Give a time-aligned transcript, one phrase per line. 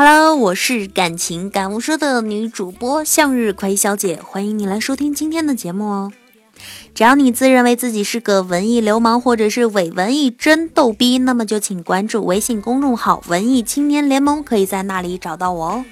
[0.00, 6.12] Hello，我是感情感悟说的女主播向日葵小姐，欢迎你来收听今天的节目哦。
[6.94, 15.84] 只要你自认为自己是个文艺流氓或者是伪文艺真逗逼，那么就请关注微信公众号“文艺青年联盟”，可以在那里找到我哦。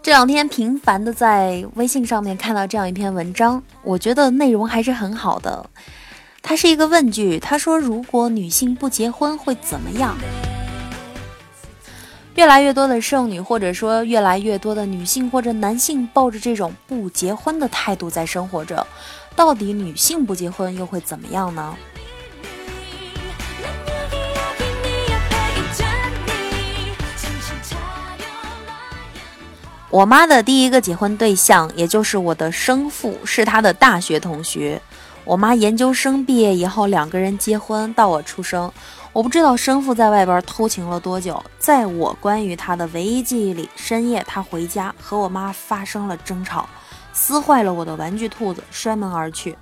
[0.00, 5.68] 这两天频繁的在微信上面看到这样一篇文章，我觉得内容还是很好的。
[6.40, 10.16] 它是一个问句，他说：“如果女性不结婚会怎么样？”
[12.40, 18.86] 越来越多的剩女，或者说越来越多的女性或者男性，抱着这种不结婚的态度在生活着。
[19.36, 21.76] 到底女性不结婚又会怎么样呢？
[29.90, 34.80] 我妈的第一个结婚对象，也就是我的生父，是她的大学同学。
[35.26, 38.72] 我妈研究生毕业以后，两个人结婚，到我出生。
[39.12, 46.68] 我不知道生父在外边偷情了多久，在我关于他的唯一记忆里，深夜他回家和我妈发生了争吵，
[47.12, 49.58] 撕坏了我的玩具兔子，摔门而去。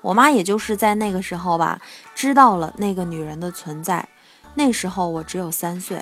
[0.00, 1.80] 我妈也就是在那个时候吧，
[2.14, 4.08] 知道了那个女人的存在。
[4.54, 6.00] 那时候我只有三岁，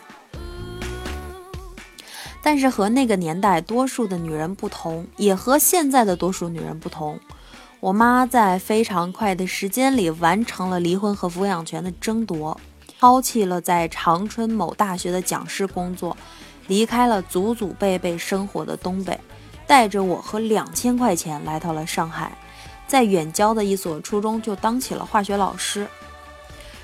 [2.43, 7.19] 但是和那个年代多数的女人不同，也和现在的多数女人不同。
[7.81, 12.61] 我妈在非常快的时间里完成了离婚和抚养权的争夺。
[13.03, 16.17] 抛弃了在长春某大学的讲师工作，
[16.69, 19.19] 离开了祖祖辈辈生活的东北，
[19.67, 22.39] 带着我和两千块钱来到了上海，
[22.87, 25.85] 在远郊的一所初中就当起了化学老师。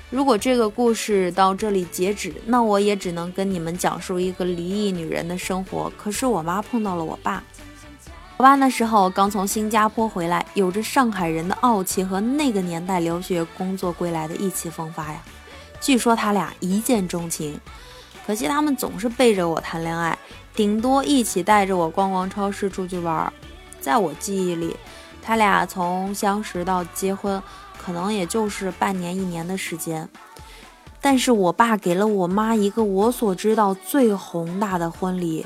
[0.09, 5.89] 如果这个故事到这里截止，那我也只能跟你们讲述一个离异女人的生活。
[5.97, 7.41] 可是我妈碰到了我爸，
[8.35, 15.23] 我爸那时候刚从新加坡回来，有着上海人的傲气和那个年代留学工作归来的意气风发呀。
[15.79, 17.59] 据说他俩一见钟情，
[18.25, 20.17] 可惜他们总是背着我谈恋爱，
[20.53, 23.31] 顶多一起带着我逛逛超市、出去玩。
[23.79, 24.75] 在我记忆里，
[25.21, 27.41] 他俩从相识到结婚，
[27.77, 30.07] 可能也就是半年、一年的时间。
[31.01, 35.45] 但是我爸给了我妈一个我所知道最宏大的婚礼。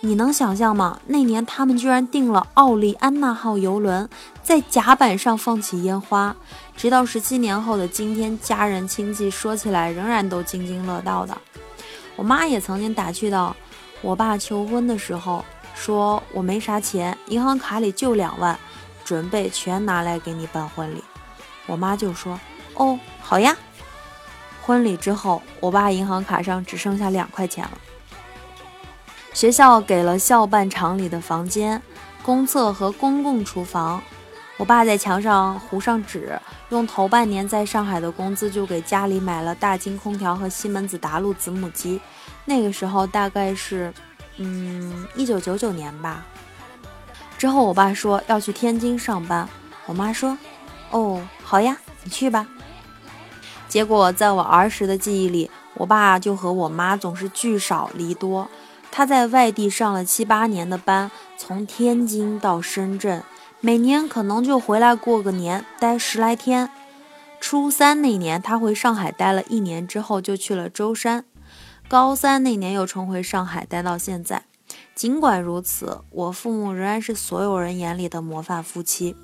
[0.00, 1.00] 你能想象吗？
[1.06, 4.08] 那年他们居然订了奥利安娜号游轮，
[4.44, 6.36] 在甲板上放起烟花，
[6.76, 11.36] 直到十七年后的今天，家人亲戚说起来仍然都津津乐道的。
[12.14, 13.56] 我妈也曾经打趣到，
[14.00, 15.44] 我爸求婚的时候
[15.74, 18.56] 说：“我没啥钱，银行卡里就两万，
[19.04, 21.02] 准备全拿来给你办婚礼。”
[21.66, 22.38] 我妈就说
[22.74, 23.56] ：“哦，好呀。”
[24.62, 27.72] 婚礼之后，我爸银行卡上只剩下两块钱了。
[29.32, 31.80] 学校给了校办厂里的房间、
[32.22, 34.02] 公厕和公共厨房。
[34.56, 36.36] 我爸在墙上糊上纸，
[36.70, 42.00] 用头半年在上海的工资就给家里买了大金空调和西门子达路子母机。
[42.44, 43.94] 那个时候大概是，
[44.38, 46.26] 嗯，一九九九年吧。
[47.36, 49.48] 之后我爸说要去天津上班，
[49.86, 50.36] 我妈说
[50.90, 52.44] ：“哦，好呀，你去吧。”
[53.68, 58.50] 结果在我儿时的记忆里，我爸就和我妈总是聚少离多。
[58.90, 63.22] 他在外地上了七八年的班，从天津到深圳，
[63.60, 66.70] 每年可能就回来过个年，待十来天。
[67.40, 71.24] 初三那年，他回上海待了一年之后，就去了舟山。
[71.86, 74.42] 高三那年又重回上海，待到现在。
[74.94, 79.14] 尽管如此，我父母仍然是所有人眼里的模范夫妻。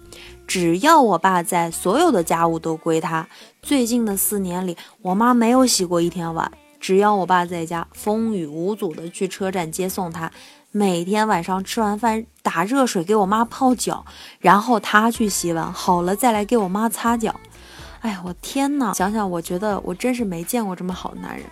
[0.46, 3.26] 只要我爸在，所有的家务都归他。
[3.60, 6.52] 最近的四年里，我妈没有洗过一天碗。
[6.84, 10.30] 只要我爸在家，风雨无阻的去车站接送他，
[10.70, 14.04] 每天晚上吃完饭打热水给我妈泡脚，
[14.38, 17.40] 然后他去洗碗，好了再来给我妈擦脚。
[18.00, 18.92] 哎呀，我天哪！
[18.92, 21.46] 想想我觉得我真是没见过这么好的男人。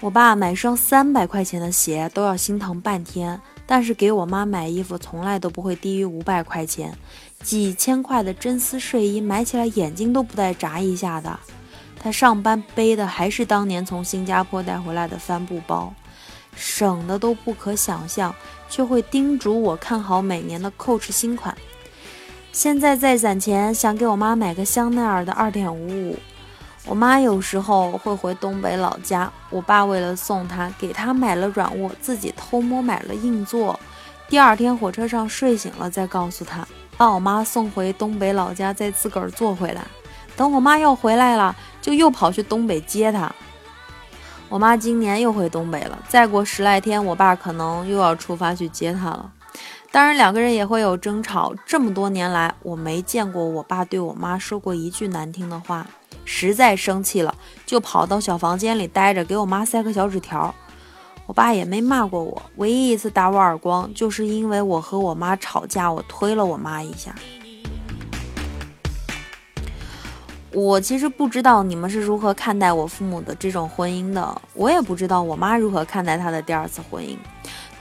[0.00, 6.96] 我爸买双三百块钱的鞋都要心疼半天，但是给我妈买衣服从来都不会低于五百块钱，
[7.42, 11.36] 几千块的真丝睡衣买起来眼睛都不带眨一下的。
[12.06, 15.92] 他上班背的还是当年从新加坡带回来的帆布包，
[16.54, 18.32] 省的都不可想象，
[18.70, 21.58] 却会叮嘱我看好每年的 Coach 新款。
[22.52, 26.16] 现在在攒钱，想给我妈买个香奈儿的二点五五。
[26.84, 33.80] 我妈有时候会回东北老家，我爸为了送她，给她买了软卧，自己偷摸买了硬座。
[34.28, 36.64] 第二天火车上睡醒了再告诉她，
[36.96, 39.82] 把我妈送回东北老家，再自个儿坐回来。
[40.36, 41.56] 等我妈要回来了，
[41.86, 43.32] 就又跑去东北接她。
[44.48, 49.30] 我妈今年又回东北了，再过十来天，我爸可能又要出发去接她了。
[49.92, 51.54] 当然，两个人也会有争吵。
[51.64, 55.86] 这么多年来，我没见过我爸对我妈说过一句难听的话。
[56.24, 57.32] 实在生气了，
[57.64, 60.52] 就跑到小房间里待着，给我妈塞个小纸条。
[61.26, 67.14] 我爸也没骂过我，唯一一次打我耳光，就是因为我和我妈吵架，我推了我妈一下。
[70.56, 77.14] 我其实不知道你们是如何看待我父母的这种婚姻的，我也不知道我妈如何看待她的第二次婚姻。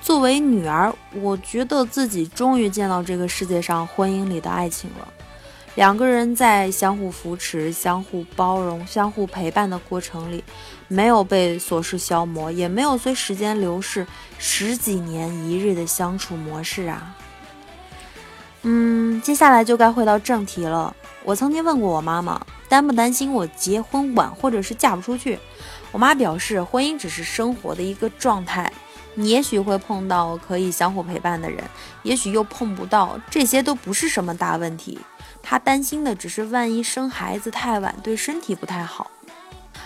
[0.02, 5.08] 作为女儿，我觉得自己终于见到这个世界上婚姻里的爱情了。
[5.76, 10.44] 两个人在相互扶持、相互包容、相互陪伴的过程里，
[10.90, 14.06] 没有被琐事消磨，也没有随时间流逝
[14.38, 17.16] 十几年一日的相处模式啊。
[18.64, 20.94] 嗯，接下来就该回到正题了。
[21.26, 22.40] 我曾经问过我妈妈。
[22.68, 25.38] 担不担心我结婚晚，或者是嫁不出去？
[25.92, 28.72] 我妈表示，婚姻只是生活的一个状态，
[29.14, 31.64] 你也许会碰到可以相互陪伴的人，
[32.02, 34.98] 也许又碰不到，这些都不是什么大问题。
[35.44, 39.12] 她担心的只是万一生孩子太晚，对身体不太好。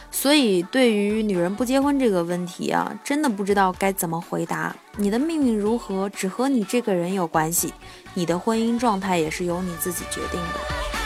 [0.10, 4.74] 所以，对于女人不结婚这个问题啊，真的不知道该怎么回答。
[4.96, 7.74] 你的命运如何，只和你这个人有关系，
[8.14, 10.99] 你的婚姻状态也是由你自己决定的。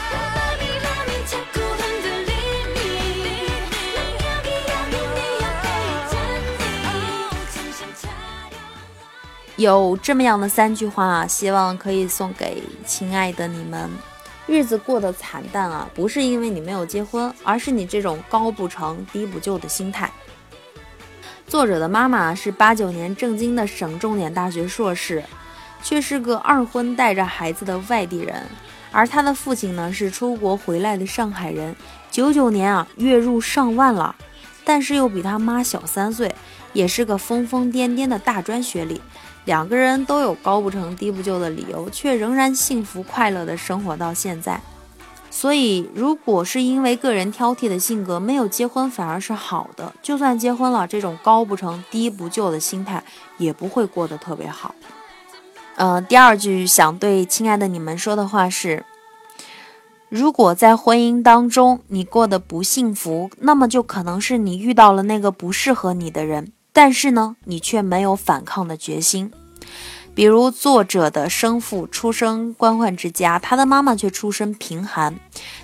[9.56, 13.90] 有这么样的三句话，希望可以送给亲爱的你们。
[14.48, 20.12] 日子过得惨淡啊，不是因为你没有结婚，而是你这种高不成低不就的心态。
[21.48, 25.24] 作者的妈妈是八九年正经的省重点大学硕士，
[25.84, 28.44] 却是个二婚带着孩子的外地人。
[28.92, 31.76] 而他的父亲呢，是出国回来的上海人，
[32.10, 34.16] 九九年啊，月入上万了，
[34.66, 36.34] 但是又比他妈小三岁，
[36.74, 39.00] 也是个疯疯癫癫的大专学历。
[39.46, 44.62] 两个人都有高不成低不就的理由，却仍然幸福快乐的生活到现在。
[45.30, 49.92] 所以，如果是因为个人挑剔的性格没有结婚，反而是好的。
[50.02, 53.04] 就算结婚了，这种高不成低不就的心态
[53.40, 54.76] 也不会过得特别好。
[55.76, 58.86] 嗯，第二句想对亲爱的你们说的话是：
[60.08, 66.52] 如果在婚姻当中你过得不幸福，那么就可能是你遇到了那个不适合你的人。
[66.74, 69.32] 但是呢，你却没有反抗的决心。
[70.16, 75.16] 比如作者的生父出生官宦之家，他的妈妈却出身贫寒，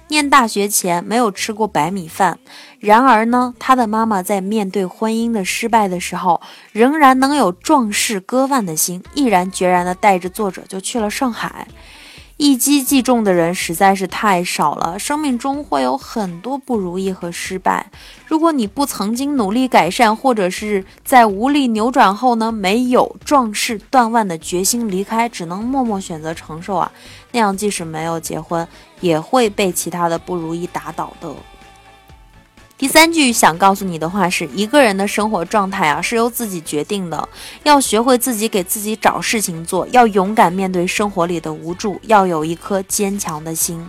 [0.08, 2.40] 念大学前没有吃过白米饭。
[2.80, 6.42] 然而呢，他的妈妈在面对婚姻的失败的时候，
[6.72, 11.68] 仍然能有壮士割腕的心，毅然决然地带着作者就去了上海。
[12.42, 17.92] 一击即中的人实在是太少了，生命中会有很多不如意和失败。
[18.26, 26.90] 如果你不曾经努力改善，或者是在无力扭转后呢，没有壮士断腕的决心离开，只能默默选择承受啊，
[27.34, 28.66] 那样即使没有结婚，
[29.02, 31.36] 也会被其他的不如意打倒的。
[32.80, 37.28] 第三句想告诉你的话是：一个人的生活状态啊，是由自己决定的。
[37.64, 43.86] 要学会自己给自己找事情做，要勇敢面对生活里的无助，要有一颗坚强的心。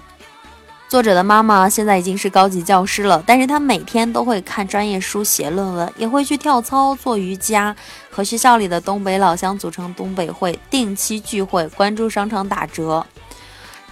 [0.88, 7.76] 作者的妈妈现在已经是高级教师了，但是她每天都会看专业书、写论文，也会去跳操、做瑜伽，
[8.10, 13.06] 和学校里的东北老乡组成东北会，定期聚会，关注商场打折。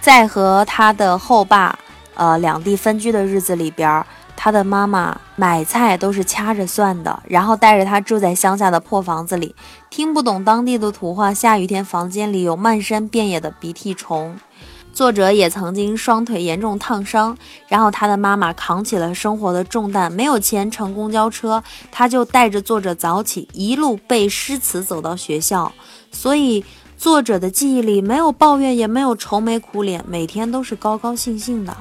[0.01, 1.79] 在和他的后爸，
[2.15, 4.05] 呃，两地分居的日子里边儿。
[4.41, 9.53] 他的妈妈买菜都是掐着算的，然后带着他住在乡下的破房子里，
[9.89, 11.33] 听不懂当地的土话。
[11.33, 14.37] 下雨天，房间里有漫山遍野的鼻涕虫。
[14.93, 25.69] 作者也曾经双腿严重烫伤，然后他的妈妈扛起了生活的重担，没有钱乘公交车，他就带着作者早起，一路背诗词走到学校。
[26.13, 26.63] 所以，
[26.97, 31.75] 作者的记忆里没有抱怨，也没有愁眉苦脸，每天都是高高兴兴的。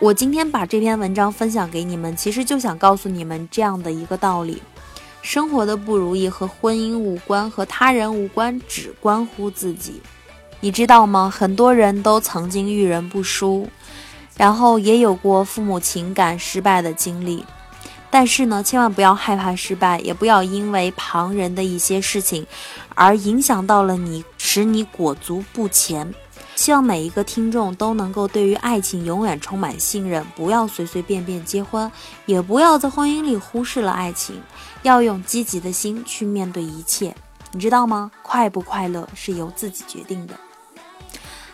[0.00, 4.62] 我今天把这篇文章分享给你们，其实就想告诉你们这样的一个道理：
[5.22, 10.00] 生活的不如意和婚姻无关，和他人无关，只关乎自己。
[10.60, 11.28] 你知道吗？
[11.28, 13.68] 很多人都曾经遇人不淑，
[14.36, 17.44] 然后也有过父母情感失败的经历。
[18.08, 22.46] 但是呢，千万不要害怕失败，也不要因为旁人的一些事情
[22.94, 26.14] 而影响到了你，使你裹足不前。
[26.58, 31.88] 希望每一个听众都能够对于爱情永远充满信任，不要随随便便结婚，
[32.26, 34.42] 也不要在婚姻里忽视了爱情，
[34.82, 37.14] 要用积极的心去面对一切。
[37.52, 38.10] 你知道吗？
[38.22, 40.34] 快不快乐是由自己决定的。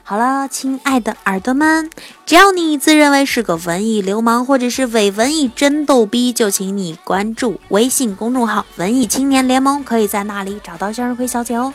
[0.03, 1.91] 好了，亲爱的耳朵们，
[2.25, 11.75] 只要你自认为是个文艺流氓或者是伪文艺真逗逼，就请你关注微信公众号“文艺青年联盟”，可以在那里找到向日葵小姐哦。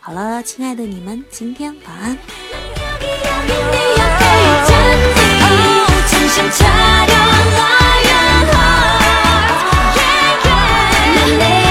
[0.00, 2.18] 好了，亲爱的你们，今天晚安。
[11.38, 11.63] 내